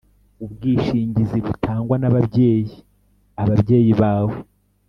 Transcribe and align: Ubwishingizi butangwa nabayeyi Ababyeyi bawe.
Ubwishingizi 0.43 1.37
butangwa 1.45 1.95
nabayeyi 2.01 2.75
Ababyeyi 3.41 3.91
bawe. 4.01 4.35